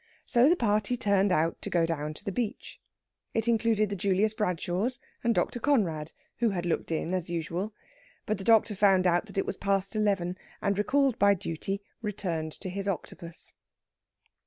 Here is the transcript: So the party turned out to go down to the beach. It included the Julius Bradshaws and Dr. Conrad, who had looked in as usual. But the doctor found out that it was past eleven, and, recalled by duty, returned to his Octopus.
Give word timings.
So 0.25 0.49
the 0.49 0.55
party 0.55 0.97
turned 0.97 1.31
out 1.31 1.61
to 1.61 1.69
go 1.69 1.85
down 1.85 2.15
to 2.15 2.23
the 2.25 2.31
beach. 2.31 2.81
It 3.35 3.47
included 3.47 3.91
the 3.91 3.95
Julius 3.95 4.33
Bradshaws 4.33 4.99
and 5.23 5.35
Dr. 5.35 5.59
Conrad, 5.59 6.11
who 6.37 6.49
had 6.49 6.65
looked 6.65 6.91
in 6.91 7.13
as 7.13 7.29
usual. 7.29 7.71
But 8.25 8.39
the 8.39 8.43
doctor 8.43 8.73
found 8.73 9.05
out 9.05 9.27
that 9.27 9.37
it 9.37 9.45
was 9.45 9.57
past 9.57 9.95
eleven, 9.95 10.39
and, 10.59 10.75
recalled 10.75 11.19
by 11.19 11.35
duty, 11.35 11.83
returned 12.01 12.51
to 12.61 12.69
his 12.71 12.87
Octopus. 12.87 13.53